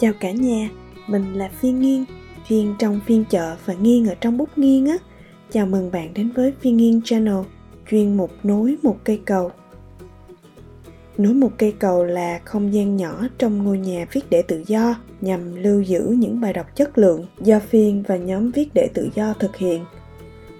Chào 0.00 0.12
cả 0.20 0.30
nhà, 0.30 0.70
mình 1.06 1.34
là 1.34 1.50
Phiên 1.60 1.80
Nghiên, 1.80 2.04
Phiên 2.48 2.74
trong 2.78 3.00
phiên 3.06 3.24
chợ 3.30 3.56
và 3.64 3.74
Nghiên 3.74 4.06
ở 4.06 4.14
trong 4.20 4.36
bút 4.38 4.58
nghiên 4.58 4.84
á. 4.84 4.96
Chào 5.52 5.66
mừng 5.66 5.90
bạn 5.90 6.14
đến 6.14 6.30
với 6.30 6.52
Phiên 6.60 6.76
Nghiên 6.76 7.00
Channel, 7.04 7.38
chuyên 7.90 8.16
mục 8.16 8.30
nối 8.42 8.76
một 8.82 8.96
cây 9.04 9.20
cầu. 9.24 9.50
Nối 11.18 11.34
một 11.34 11.50
cây 11.58 11.74
cầu 11.78 12.04
là 12.04 12.40
không 12.44 12.74
gian 12.74 12.96
nhỏ 12.96 13.26
trong 13.38 13.64
ngôi 13.64 13.78
nhà 13.78 14.06
viết 14.12 14.20
để 14.30 14.42
tự 14.42 14.62
do 14.66 14.94
nhằm 15.20 15.62
lưu 15.62 15.82
giữ 15.82 16.00
những 16.18 16.40
bài 16.40 16.52
đọc 16.52 16.76
chất 16.76 16.98
lượng 16.98 17.26
do 17.40 17.60
Phiên 17.60 18.02
và 18.08 18.16
nhóm 18.16 18.50
viết 18.50 18.68
để 18.74 18.88
tự 18.94 19.08
do 19.14 19.34
thực 19.38 19.56
hiện. 19.56 19.84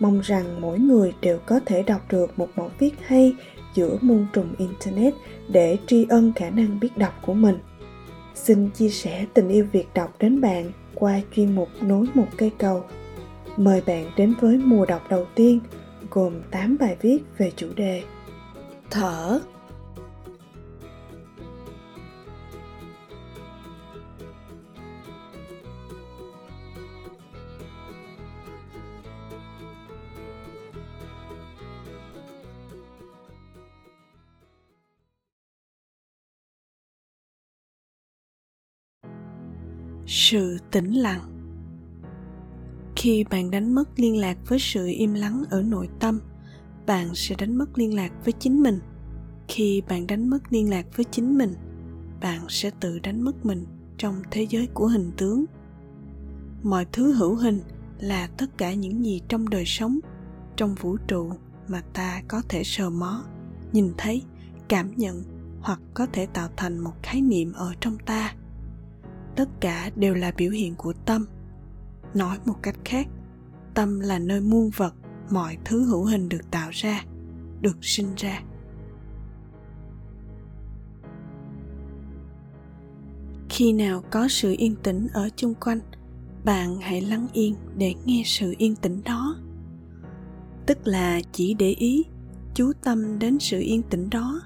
Mong 0.00 0.20
rằng 0.20 0.60
mỗi 0.60 0.78
người 0.78 1.12
đều 1.20 1.38
có 1.46 1.60
thể 1.66 1.82
đọc 1.82 2.00
được 2.10 2.38
một 2.38 2.48
mẫu 2.56 2.70
viết 2.78 2.94
hay 3.06 3.34
giữa 3.74 3.98
muôn 4.00 4.26
trùng 4.32 4.48
Internet 4.58 5.14
để 5.48 5.76
tri 5.86 6.06
ân 6.08 6.32
khả 6.36 6.50
năng 6.50 6.80
biết 6.80 6.96
đọc 6.96 7.14
của 7.26 7.34
mình. 7.34 7.56
Xin 8.42 8.70
chia 8.70 8.88
sẻ 8.88 9.26
tình 9.34 9.48
yêu 9.48 9.66
việc 9.72 9.86
đọc 9.94 10.14
đến 10.18 10.40
bạn 10.40 10.72
qua 10.94 11.20
chuyên 11.36 11.54
mục 11.54 11.68
Nối 11.80 12.06
một 12.14 12.26
cây 12.36 12.50
cầu. 12.58 12.84
Mời 13.56 13.82
bạn 13.86 14.10
đến 14.16 14.34
với 14.40 14.56
mùa 14.56 14.86
đọc 14.86 15.02
đầu 15.10 15.26
tiên, 15.34 15.60
gồm 16.10 16.32
8 16.50 16.76
bài 16.80 16.96
viết 17.00 17.18
về 17.38 17.52
chủ 17.56 17.66
đề 17.76 18.02
Thở 18.90 19.40
sự 40.12 40.58
tĩnh 40.70 40.92
lặng. 40.92 41.20
Khi 42.96 43.24
bạn 43.30 43.50
đánh 43.50 43.74
mất 43.74 43.88
liên 43.96 44.16
lạc 44.16 44.38
với 44.48 44.58
sự 44.58 44.86
im 44.86 45.14
lắng 45.14 45.44
ở 45.50 45.62
nội 45.62 45.88
tâm, 46.00 46.20
bạn 46.86 47.14
sẽ 47.14 47.34
đánh 47.38 47.56
mất 47.56 47.78
liên 47.78 47.94
lạc 47.94 48.12
với 48.24 48.32
chính 48.32 48.62
mình. 48.62 48.78
Khi 49.48 49.82
bạn 49.88 50.06
đánh 50.06 50.28
mất 50.28 50.52
liên 50.52 50.70
lạc 50.70 50.86
với 50.96 51.04
chính 51.04 51.38
mình, 51.38 51.54
bạn 52.20 52.40
sẽ 52.48 52.70
tự 52.80 52.98
đánh 52.98 53.22
mất 53.22 53.46
mình 53.46 53.66
trong 53.98 54.22
thế 54.30 54.46
giới 54.50 54.66
của 54.66 54.86
hình 54.86 55.10
tướng. 55.16 55.44
Mọi 56.62 56.86
thứ 56.92 57.12
hữu 57.12 57.34
hình 57.34 57.60
là 57.98 58.26
tất 58.26 58.58
cả 58.58 58.74
những 58.74 59.04
gì 59.04 59.20
trong 59.28 59.48
đời 59.48 59.64
sống, 59.66 59.98
trong 60.56 60.74
vũ 60.74 60.96
trụ 60.96 61.32
mà 61.68 61.82
ta 61.92 62.22
có 62.28 62.42
thể 62.48 62.62
sờ 62.64 62.90
mó, 62.90 63.24
nhìn 63.72 63.92
thấy, 63.98 64.22
cảm 64.68 64.96
nhận 64.96 65.22
hoặc 65.60 65.80
có 65.94 66.06
thể 66.12 66.26
tạo 66.26 66.48
thành 66.56 66.78
một 66.78 66.94
khái 67.02 67.20
niệm 67.20 67.52
ở 67.52 67.72
trong 67.80 67.98
ta 68.06 68.34
tất 69.36 69.48
cả 69.60 69.90
đều 69.96 70.14
là 70.14 70.32
biểu 70.36 70.50
hiện 70.50 70.74
của 70.74 70.92
tâm. 71.06 71.26
Nói 72.14 72.38
một 72.44 72.56
cách 72.62 72.76
khác, 72.84 73.06
tâm 73.74 74.00
là 74.00 74.18
nơi 74.18 74.40
muôn 74.40 74.70
vật, 74.76 74.94
mọi 75.30 75.58
thứ 75.64 75.84
hữu 75.84 76.04
hình 76.04 76.28
được 76.28 76.50
tạo 76.50 76.70
ra, 76.72 77.04
được 77.60 77.76
sinh 77.80 78.14
ra. 78.16 78.42
Khi 83.48 83.72
nào 83.72 84.04
có 84.10 84.28
sự 84.28 84.54
yên 84.58 84.76
tĩnh 84.82 85.06
ở 85.12 85.28
chung 85.36 85.54
quanh, 85.54 85.80
bạn 86.44 86.76
hãy 86.80 87.00
lắng 87.00 87.26
yên 87.32 87.54
để 87.76 87.94
nghe 88.04 88.22
sự 88.26 88.54
yên 88.58 88.76
tĩnh 88.76 89.00
đó. 89.04 89.36
Tức 90.66 90.78
là 90.84 91.20
chỉ 91.32 91.54
để 91.54 91.70
ý, 91.70 92.04
chú 92.54 92.72
tâm 92.82 93.18
đến 93.18 93.38
sự 93.38 93.60
yên 93.60 93.82
tĩnh 93.82 94.10
đó 94.10 94.40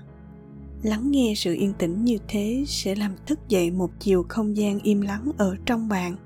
lắng 0.85 1.11
nghe 1.11 1.33
sự 1.37 1.55
yên 1.55 1.73
tĩnh 1.79 2.05
như 2.05 2.19
thế 2.29 2.65
sẽ 2.67 2.95
làm 2.95 3.13
thức 3.27 3.39
dậy 3.49 3.71
một 3.71 3.91
chiều 4.01 4.27
không 4.29 4.57
gian 4.57 4.79
im 4.81 5.01
lắng 5.01 5.33
ở 5.39 5.57
trong 5.67 5.89
bạn. 5.89 6.17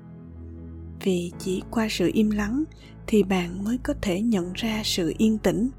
Vì 1.03 1.31
chỉ 1.39 1.61
qua 1.71 1.87
sự 1.89 2.11
im 2.13 2.29
lắng 2.29 2.63
thì 3.07 3.23
bạn 3.23 3.63
mới 3.63 3.77
có 3.77 3.93
thể 4.01 4.21
nhận 4.21 4.53
ra 4.53 4.81
sự 4.85 5.13
yên 5.17 5.37
tĩnh. 5.37 5.69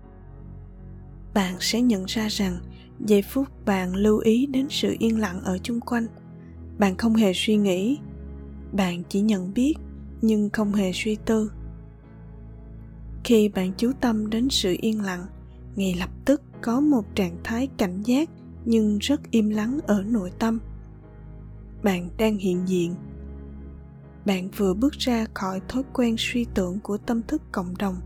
Bạn 1.34 1.56
sẽ 1.60 1.80
nhận 1.82 2.04
ra 2.04 2.28
rằng 2.28 2.58
giây 3.06 3.22
phút 3.22 3.48
bạn 3.66 3.94
lưu 3.94 4.18
ý 4.18 4.46
đến 4.46 4.66
sự 4.70 4.96
yên 4.98 5.18
lặng 5.18 5.40
ở 5.44 5.58
chung 5.62 5.80
quanh. 5.80 6.06
Bạn 6.78 6.96
không 6.96 7.14
hề 7.14 7.32
suy 7.34 7.56
nghĩ. 7.56 7.98
Bạn 8.72 9.02
chỉ 9.08 9.20
nhận 9.20 9.54
biết, 9.54 9.74
nhưng 10.22 10.50
không 10.50 10.72
hề 10.72 10.92
suy 10.94 11.16
tư. 11.26 11.52
Khi 13.24 13.48
bạn 13.48 13.72
chú 13.76 13.92
tâm 14.00 14.30
đến 14.30 14.48
sự 14.50 14.76
yên 14.80 15.02
lặng, 15.02 15.26
ngay 15.76 15.94
lập 15.98 16.10
tức 16.24 16.42
có 16.62 16.80
một 16.80 17.04
trạng 17.14 17.36
thái 17.44 17.68
cảnh 17.76 18.02
giác 18.02 18.28
nhưng 18.64 18.98
rất 18.98 19.30
im 19.30 19.50
lắng 19.50 19.78
ở 19.86 20.02
nội 20.02 20.32
tâm. 20.38 20.58
Bạn 21.82 22.08
đang 22.18 22.36
hiện 22.36 22.68
diện. 22.68 22.94
Bạn 24.26 24.48
vừa 24.56 24.74
bước 24.74 24.92
ra 24.92 25.26
khỏi 25.34 25.60
thói 25.68 25.82
quen 25.92 26.14
suy 26.18 26.46
tưởng 26.54 26.80
của 26.80 26.98
tâm 26.98 27.22
thức 27.22 27.42
cộng 27.52 27.76
đồng, 27.78 27.96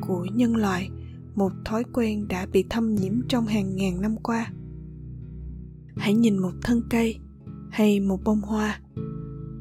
của 0.00 0.26
nhân 0.34 0.56
loại, 0.56 0.90
một 1.34 1.52
thói 1.64 1.84
quen 1.92 2.28
đã 2.28 2.46
bị 2.46 2.64
thâm 2.70 2.94
nhiễm 2.94 3.12
trong 3.28 3.46
hàng 3.46 3.76
ngàn 3.76 4.00
năm 4.00 4.16
qua. 4.22 4.52
Hãy 5.96 6.14
nhìn 6.14 6.38
một 6.38 6.52
thân 6.62 6.82
cây 6.90 7.18
hay 7.70 8.00
một 8.00 8.24
bông 8.24 8.40
hoa. 8.40 8.80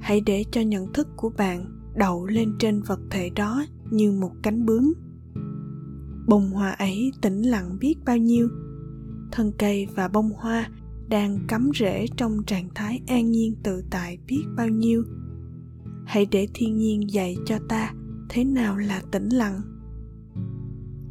Hãy 0.01 0.21
để 0.21 0.43
cho 0.51 0.61
nhận 0.61 0.93
thức 0.93 1.07
của 1.15 1.29
bạn 1.37 1.65
đậu 1.95 2.25
lên 2.25 2.55
trên 2.59 2.81
vật 2.81 2.99
thể 3.09 3.29
đó 3.35 3.65
như 3.91 4.11
một 4.11 4.31
cánh 4.43 4.65
bướm. 4.65 4.93
Bông 6.27 6.49
hoa 6.49 6.71
ấy 6.71 7.11
tĩnh 7.21 7.41
lặng 7.41 7.77
biết 7.79 7.95
bao 8.05 8.17
nhiêu 8.17 8.49
thân 9.35 9.51
cây 9.59 9.87
và 9.95 10.07
bông 10.07 10.31
hoa 10.31 10.69
đang 11.07 11.39
cắm 11.47 11.71
rễ 11.79 12.05
trong 12.17 12.43
trạng 12.43 12.69
thái 12.75 13.01
an 13.07 13.31
nhiên 13.31 13.55
tự 13.63 13.83
tại 13.89 14.17
biết 14.27 14.43
bao 14.57 14.67
nhiêu. 14.67 15.03
Hãy 16.05 16.25
để 16.25 16.47
thiên 16.53 16.77
nhiên 16.77 17.13
dạy 17.13 17.37
cho 17.45 17.59
ta 17.69 17.93
thế 18.29 18.43
nào 18.43 18.77
là 18.77 19.01
tĩnh 19.11 19.29
lặng. 19.29 19.61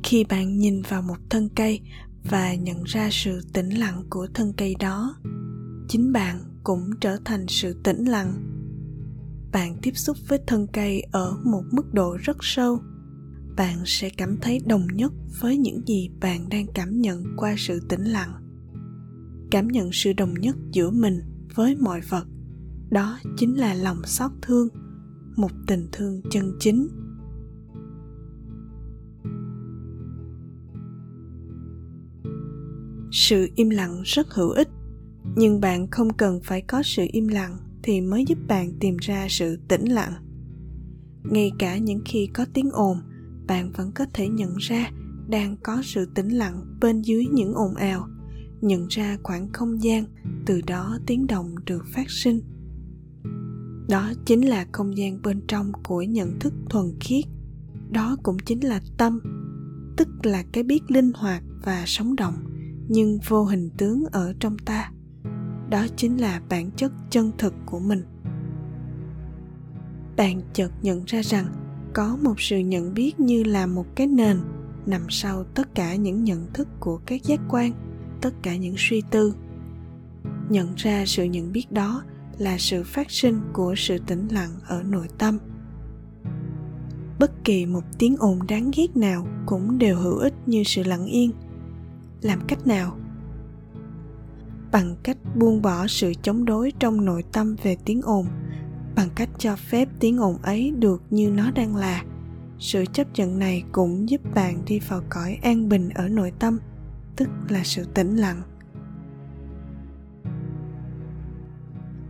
Khi 0.03 0.25
bạn 0.25 0.59
nhìn 0.59 0.83
vào 0.83 1.03
một 1.03 1.17
thân 1.31 1.49
cây 1.57 1.81
và 2.31 2.55
nhận 2.55 2.83
ra 2.83 3.09
sự 3.13 3.41
tĩnh 3.53 3.71
lặng 3.71 4.05
của 4.11 4.27
thân 4.35 4.53
cây 4.57 4.75
đó, 4.81 5.17
chính 5.89 6.13
bạn 6.13 6.39
cũng 6.65 6.91
trở 7.01 7.17
thành 7.25 7.47
sự 7.49 7.81
tĩnh 7.85 8.05
lặng. 8.05 8.33
Bạn 9.53 9.77
tiếp 9.83 9.97
xúc 9.97 10.17
với 10.29 10.39
thân 10.47 10.67
cây 10.73 11.03
ở 11.13 11.37
một 11.45 11.63
mức 11.71 11.95
độ 11.95 12.17
rất 12.21 12.37
sâu 12.41 12.79
bạn 13.57 13.83
sẽ 13.85 14.11
cảm 14.17 14.37
thấy 14.41 14.61
đồng 14.67 14.87
nhất 14.93 15.13
với 15.41 15.57
những 15.57 15.87
gì 15.87 16.11
bạn 16.21 16.49
đang 16.49 16.67
cảm 16.75 17.01
nhận 17.01 17.25
qua 17.37 17.55
sự 17.59 17.81
tĩnh 17.89 18.05
lặng. 18.05 18.33
Cảm 19.51 19.69
nhận 19.69 19.91
sự 19.93 20.13
đồng 20.13 20.35
nhất 20.35 20.57
giữa 20.73 20.91
mình 20.91 21.21
với 21.55 21.77
mọi 21.77 22.01
vật, 22.01 22.27
đó 22.91 23.19
chính 23.37 23.55
là 23.55 23.75
lòng 23.75 24.03
xót 24.05 24.31
thương, 24.43 24.69
một 25.37 25.51
tình 25.67 25.89
thương 25.93 26.21
chân 26.31 26.53
chính. 26.61 26.89
Sự 33.13 33.49
im 33.55 33.71
lặng 33.71 34.03
rất 34.05 34.35
hữu 34.35 34.51
ích, 34.51 34.69
nhưng 35.37 35.61
bạn 35.61 35.91
không 35.91 36.13
cần 36.13 36.41
phải 36.45 36.63
có 36.63 36.83
sự 36.83 37.07
im 37.13 37.29
lặng 37.29 37.57
thì 37.83 38.01
mới 38.01 38.25
giúp 38.29 38.39
bạn 38.49 38.73
tìm 38.81 38.97
ra 39.01 39.27
sự 39.31 39.59
tĩnh 39.69 39.85
lặng. 39.85 40.13
Ngay 41.23 41.53
cả 41.59 41.79
những 41.79 42.01
khi 42.05 42.29
có 42.35 42.47
tiếng 42.55 42.71
ồn 42.71 42.99
bạn 43.47 43.73
vẫn 43.73 43.93
có 43.95 44.07
thể 44.15 44.29
nhận 44.29 44.57
ra 44.57 44.91
đang 45.29 45.57
có 45.63 45.83
sự 45.85 46.07
tĩnh 46.15 46.29
lặng 46.29 46.79
bên 46.81 47.03
dưới 47.03 47.27
những 47.33 47.55
ồn 47.55 47.75
ào, 47.75 48.09
nhận 48.61 48.87
ra 48.89 49.17
khoảng 49.23 49.53
không 49.53 49.83
gian 49.83 50.05
từ 50.47 50.61
đó 50.67 50.99
tiếng 51.07 51.27
động 51.27 51.55
được 51.67 51.85
phát 51.87 52.11
sinh. 52.11 52.41
Đó 53.89 54.13
chính 54.25 54.49
là 54.49 54.67
không 54.73 54.97
gian 54.97 55.23
bên 55.23 55.41
trong 55.49 55.73
của 55.85 56.03
nhận 56.03 56.39
thức 56.39 56.53
thuần 56.71 56.87
khiết. 57.01 57.25
Đó 57.91 58.17
cũng 58.23 58.37
chính 58.39 58.65
là 58.65 58.81
tâm, 58.99 59.21
tức 59.97 60.09
là 60.23 60.45
cái 60.53 60.63
biết 60.65 60.91
linh 60.91 61.13
hoạt 61.15 61.43
và 61.65 61.85
sống 61.87 62.17
động, 62.17 62.35
nhưng 62.89 63.19
vô 63.29 63.45
hình 63.45 63.71
tướng 63.79 64.05
ở 64.13 64.35
trong 64.41 64.59
ta. 64.59 64.93
Đó 65.71 65.87
chính 65.97 66.21
là 66.21 66.41
bản 66.49 66.71
chất 66.77 66.93
chân 67.11 67.31
thực 67.39 67.55
của 67.67 67.81
mình. 67.81 68.03
Bạn 70.17 70.41
chợt 70.53 70.71
nhận 70.83 71.05
ra 71.05 71.23
rằng 71.23 71.47
có 71.93 72.17
một 72.23 72.41
sự 72.41 72.59
nhận 72.59 72.95
biết 72.95 73.21
như 73.21 73.45
là 73.45 73.67
một 73.67 73.87
cái 73.95 74.07
nền 74.07 74.41
nằm 74.87 75.07
sau 75.09 75.45
tất 75.45 75.75
cả 75.75 75.95
những 75.95 76.25
nhận 76.25 76.47
thức 76.53 76.69
của 76.81 77.01
các 77.07 77.23
giác 77.25 77.41
quan, 77.49 77.73
tất 78.21 78.35
cả 78.43 78.57
những 78.57 78.75
suy 78.79 79.03
tư. 79.11 79.35
Nhận 80.49 80.75
ra 80.77 81.05
sự 81.07 81.25
nhận 81.25 81.53
biết 81.53 81.73
đó 81.73 82.03
là 82.39 82.59
sự 82.59 82.83
phát 82.85 83.11
sinh 83.11 83.41
của 83.53 83.75
sự 83.77 83.99
tĩnh 84.07 84.29
lặng 84.31 84.51
ở 84.67 84.83
nội 84.83 85.09
tâm. 85.19 85.39
Bất 87.19 87.45
kỳ 87.45 87.67
một 87.67 87.85
tiếng 87.99 88.17
ồn 88.17 88.39
đáng 88.49 88.71
ghét 88.77 88.97
nào 88.97 89.27
cũng 89.47 89.79
đều 89.79 89.97
hữu 89.97 90.19
ích 90.19 90.35
như 90.47 90.63
sự 90.65 90.83
lặng 90.83 91.07
yên. 91.07 91.31
Làm 92.23 92.41
cách 92.49 92.67
nào? 92.67 92.97
Bằng 94.73 94.97
cách 95.03 95.17
buông 95.37 95.63
bỏ 95.63 95.87
sự 95.87 96.13
chống 96.23 96.45
đối 96.45 96.73
trong 96.79 97.05
nội 97.05 97.25
tâm 97.33 97.57
về 97.63 97.77
tiếng 97.85 98.03
ồn 98.03 98.27
bằng 98.97 99.09
cách 99.15 99.29
cho 99.39 99.57
phép 99.57 99.89
tiếng 100.01 100.19
ồn 100.19 100.39
ấy 100.43 100.71
được 100.79 101.03
như 101.11 101.31
nó 101.31 101.51
đang 101.51 101.77
là. 101.77 102.05
Sự 102.59 102.85
chấp 102.93 103.07
nhận 103.15 103.39
này 103.39 103.65
cũng 103.73 104.09
giúp 104.09 104.21
bạn 104.35 104.63
đi 104.67 104.79
vào 104.79 105.03
cõi 105.09 105.39
an 105.43 105.69
bình 105.69 105.89
ở 105.95 106.09
nội 106.09 106.33
tâm, 106.39 106.59
tức 107.17 107.29
là 107.49 107.65
sự 107.65 107.85
tĩnh 107.95 108.17
lặng. 108.17 108.43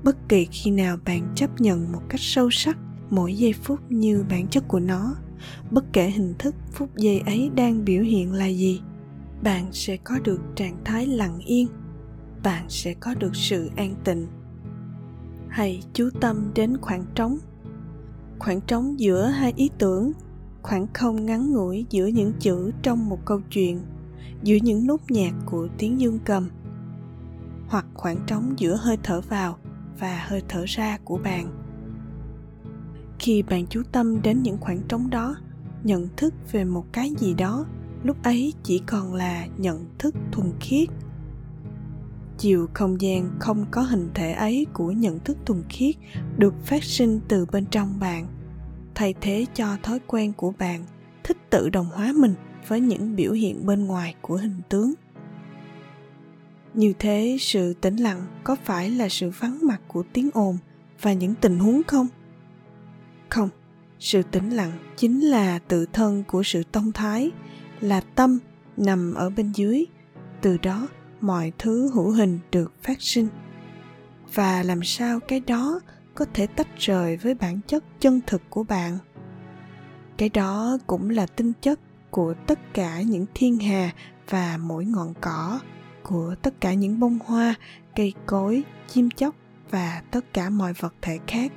Bất 0.05 0.29
kỳ 0.29 0.44
khi 0.50 0.70
nào 0.70 0.96
bạn 1.05 1.32
chấp 1.34 1.61
nhận 1.61 1.93
một 1.93 2.02
cách 2.08 2.20
sâu 2.20 2.50
sắc 2.50 2.79
mỗi 3.11 3.35
giây 3.35 3.52
phút 3.52 3.81
như 3.88 4.25
bản 4.31 4.49
chất 4.49 4.69
của 4.69 4.81
nó, 4.81 5.14
bất 5.70 5.85
kể 5.93 6.11
hình 6.11 6.35
thức, 6.38 6.55
phút 6.73 6.96
giây 6.96 7.23
ấy 7.26 7.50
đang 7.56 7.85
biểu 7.85 8.02
hiện 8.02 8.32
là 8.32 8.46
gì, 8.46 8.81
bạn 9.43 9.67
sẽ 9.73 9.96
có 9.96 10.19
được 10.25 10.40
trạng 10.56 10.85
thái 10.85 11.06
lặng 11.06 11.38
yên, 11.38 11.69
bạn 12.43 12.64
sẽ 12.69 12.94
có 12.94 13.14
được 13.14 13.37
sự 13.37 13.70
an 13.76 13.94
tịnh 14.05 14.26
hãy 15.52 15.82
chú 15.93 16.10
tâm 16.20 16.50
đến 16.54 16.76
khoảng 16.81 17.04
trống. 17.14 17.38
Khoảng 18.38 18.60
trống 18.60 19.00
giữa 19.00 19.26
hai 19.26 19.52
ý 19.56 19.70
tưởng, 19.78 20.12
khoảng 20.62 20.87
không 20.93 21.26
ngắn 21.26 21.52
ngủi 21.52 21.87
giữa 21.90 22.06
những 22.06 22.32
chữ 22.38 22.70
trong 22.82 23.08
một 23.08 23.19
câu 23.25 23.40
chuyện, 23.50 23.81
giữa 24.43 24.56
những 24.62 24.87
nốt 24.87 25.00
nhạc 25.08 25.32
của 25.46 25.69
tiếng 25.78 26.00
dương 26.00 26.19
cầm, 26.25 26.49
hoặc 27.69 27.87
khoảng 27.94 28.16
trống 28.26 28.54
giữa 28.56 28.76
hơi 28.76 28.99
thở 29.02 29.20
vào 29.20 29.58
và 29.99 30.25
hơi 30.28 30.43
thở 30.49 30.64
ra 30.66 30.99
của 31.04 31.19
bạn. 31.25 31.46
Khi 33.19 33.43
bạn 33.43 33.66
chú 33.66 33.82
tâm 33.93 34.22
đến 34.22 34.43
những 34.43 34.58
khoảng 34.60 34.82
trống 34.88 35.10
đó, 35.10 35.37
nhận 35.84 36.08
thức 36.16 36.34
về 36.52 36.64
một 36.64 36.84
cái 36.93 37.10
gì 37.19 37.34
đó, 37.34 37.66
lúc 38.02 38.22
ấy 38.22 38.54
chỉ 38.62 38.82
còn 38.87 39.14
là 39.14 39.46
nhận 39.56 39.84
thức 39.99 40.14
thuần 40.32 40.52
khiết 40.60 40.88
chiều 42.42 42.68
không 42.74 43.00
gian 43.00 43.30
không 43.40 43.66
có 43.70 43.82
hình 43.82 44.10
thể 44.14 44.32
ấy 44.32 44.66
của 44.72 44.92
nhận 44.92 45.18
thức 45.18 45.36
thuần 45.46 45.62
khiết 45.68 45.94
được 46.36 46.54
phát 46.64 46.84
sinh 46.84 47.20
từ 47.28 47.46
bên 47.52 47.66
trong 47.66 48.00
bạn. 48.00 48.26
Thay 48.94 49.14
thế 49.20 49.46
cho 49.54 49.76
thói 49.82 49.98
quen 50.06 50.32
của 50.32 50.52
bạn, 50.58 50.84
thích 51.24 51.36
tự 51.50 51.68
đồng 51.68 51.86
hóa 51.86 52.12
mình 52.16 52.34
với 52.68 52.80
những 52.80 53.16
biểu 53.16 53.32
hiện 53.32 53.66
bên 53.66 53.86
ngoài 53.86 54.14
của 54.20 54.36
hình 54.36 54.60
tướng. 54.68 54.94
Như 56.74 56.92
thế, 56.98 57.36
sự 57.40 57.74
tĩnh 57.74 57.96
lặng 57.96 58.26
có 58.44 58.56
phải 58.64 58.90
là 58.90 59.08
sự 59.08 59.30
vắng 59.38 59.58
mặt 59.62 59.80
của 59.88 60.04
tiếng 60.12 60.30
ồn 60.34 60.58
và 61.02 61.12
những 61.12 61.34
tình 61.34 61.58
huống 61.58 61.82
không? 61.86 62.06
Không, 63.28 63.48
sự 63.98 64.22
tĩnh 64.22 64.50
lặng 64.50 64.72
chính 64.96 65.20
là 65.20 65.58
tự 65.58 65.86
thân 65.92 66.24
của 66.26 66.42
sự 66.42 66.62
tông 66.72 66.92
thái, 66.92 67.30
là 67.80 68.00
tâm 68.00 68.38
nằm 68.76 69.14
ở 69.14 69.30
bên 69.30 69.52
dưới. 69.52 69.84
Từ 70.40 70.58
đó 70.58 70.88
mọi 71.22 71.52
thứ 71.58 71.90
hữu 71.94 72.10
hình 72.10 72.38
được 72.52 72.72
phát 72.82 73.02
sinh. 73.02 73.28
Và 74.34 74.62
làm 74.62 74.82
sao 74.82 75.20
cái 75.20 75.40
đó 75.40 75.80
có 76.14 76.24
thể 76.34 76.46
tách 76.46 76.78
rời 76.78 77.16
với 77.16 77.34
bản 77.34 77.60
chất 77.66 77.84
chân 78.00 78.20
thực 78.26 78.42
của 78.50 78.64
bạn? 78.64 78.98
Cái 80.16 80.28
đó 80.28 80.78
cũng 80.86 81.10
là 81.10 81.26
tinh 81.26 81.52
chất 81.60 81.80
của 82.10 82.34
tất 82.46 82.58
cả 82.74 83.02
những 83.02 83.26
thiên 83.34 83.58
hà 83.58 83.90
và 84.28 84.58
mỗi 84.60 84.84
ngọn 84.84 85.14
cỏ, 85.20 85.60
của 86.02 86.34
tất 86.42 86.60
cả 86.60 86.74
những 86.74 87.00
bông 87.00 87.19
hoa, 87.26 87.54
cây 87.96 88.12
cối, 88.26 88.62
chim 88.88 89.10
chóc 89.10 89.34
và 89.70 90.02
tất 90.10 90.25
cả 90.32 90.50
mọi 90.50 90.72
vật 90.72 90.94
thể 91.02 91.18
khác. 91.26 91.52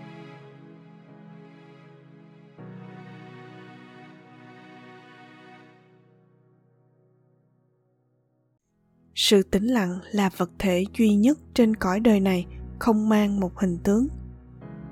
Sự 9.16 9.44
tĩnh 9.44 9.68
lặng 9.68 10.00
là 10.12 10.30
vật 10.38 10.52
thể 10.60 10.86
duy 10.98 11.16
nhất 11.16 11.40
trên 11.54 11.76
cõi 11.76 12.00
đời 12.00 12.20
này, 12.20 12.46
không 12.80 13.10
mang 13.10 13.40
một 13.40 13.60
hình 13.60 13.78
tướng. 13.84 14.08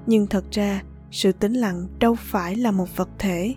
Nhưng 0.08 0.28
thật 0.28 0.46
ra, 0.52 0.84
sự 1.12 1.32
tĩnh 1.32 1.54
lặng 1.54 1.88
đâu 2.00 2.16
phải 2.16 2.56
là 2.56 2.72
một 2.72 2.98
vật 2.98 3.10
thể, 3.20 3.56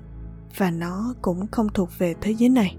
và 0.56 0.70
nó 0.70 1.14
cũng 1.22 1.46
không 1.46 1.68
thuộc 1.74 1.88
về 1.98 2.14
thế 2.20 2.30
giới 2.30 2.48
này. 2.48 2.76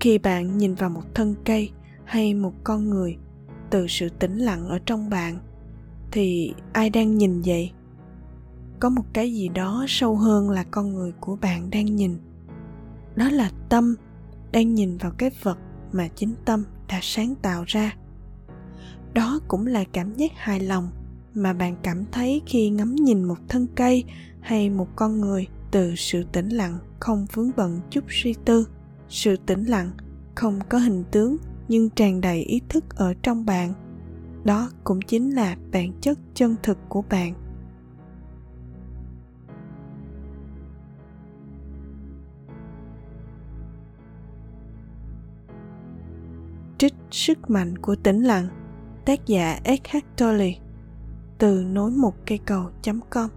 Khi 0.00 0.18
bạn 0.18 0.58
nhìn 0.58 0.74
vào 0.74 0.90
một 0.90 1.14
thân 1.14 1.34
cây 1.44 1.70
hay 2.04 2.34
một 2.34 2.52
con 2.64 2.90
người, 2.90 3.16
từ 3.70 3.86
sự 3.88 4.08
tĩnh 4.08 4.38
lặng 4.38 4.68
ở 4.68 4.78
trong 4.86 5.10
bạn, 5.10 5.38
thì 6.12 6.54
ai 6.72 6.90
đang 6.90 7.18
nhìn 7.18 7.42
vậy? 7.46 7.72
Có 8.80 8.88
một 8.88 9.04
cái 9.12 9.34
gì 9.34 9.48
đó 9.48 9.84
sâu 9.88 10.16
hơn 10.16 10.50
là 10.50 10.64
con 10.64 10.94
người 10.94 11.12
của 11.20 11.36
bạn 11.36 11.70
đang 11.70 11.96
nhìn. 11.96 12.18
Đó 13.14 13.28
là 13.30 13.50
tâm 13.68 13.94
đang 14.52 14.74
nhìn 14.74 14.96
vào 14.96 15.12
cái 15.18 15.30
vật 15.42 15.58
mà 15.92 16.08
chính 16.08 16.34
tâm 16.44 16.64
đã 16.88 16.98
sáng 17.02 17.34
tạo 17.42 17.64
ra. 17.66 17.96
Đó 19.14 19.40
cũng 19.48 19.66
là 19.66 19.84
cảm 19.92 20.14
giác 20.14 20.30
hài 20.34 20.60
lòng 20.60 20.90
mà 21.34 21.52
bạn 21.52 21.76
cảm 21.82 22.04
thấy 22.12 22.42
khi 22.46 22.70
ngắm 22.70 22.94
nhìn 22.94 23.24
một 23.24 23.38
thân 23.48 23.66
cây 23.74 24.04
hay 24.40 24.70
một 24.70 24.88
con 24.96 25.20
người 25.20 25.46
từ 25.70 25.94
sự 25.96 26.24
tĩnh 26.32 26.48
lặng 26.48 26.78
không 27.00 27.26
vướng 27.32 27.50
bận 27.56 27.80
chút 27.90 28.04
suy 28.08 28.34
tư. 28.44 28.68
Sự 29.08 29.36
tĩnh 29.36 29.64
lặng 29.64 29.90
không 30.34 30.58
có 30.68 30.78
hình 30.78 31.04
tướng 31.10 31.36
nhưng 31.68 31.90
tràn 31.90 32.20
đầy 32.20 32.42
ý 32.42 32.60
thức 32.68 32.84
ở 32.96 33.14
trong 33.22 33.46
bạn. 33.46 33.74
Đó 34.44 34.70
cũng 34.84 35.00
chính 35.00 35.30
là 35.30 35.56
bản 35.72 35.92
chất 36.00 36.18
chân 36.34 36.56
thực 36.62 36.78
của 36.88 37.02
bạn. 37.10 37.34
Trích 46.82 46.94
sức 47.10 47.50
mạnh 47.50 47.78
của 47.78 47.94
tĩnh 47.94 48.22
lặng. 48.22 48.48
Tác 49.04 49.26
giả 49.26 49.58
Eckhart 49.64 50.04
Tolle, 50.16 50.52
từ 51.38 51.64
nối 51.64 51.90
một 51.90 52.14
cây 52.26 52.38
cầu.com 52.46 53.28